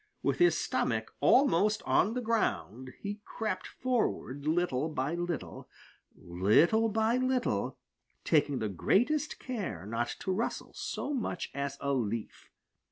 [0.23, 5.69] With his stomach almost on the ground, he crept forward little by little,
[6.15, 7.77] little by little,
[8.23, 12.49] taking the greatest care not to rustle so much as a leaf.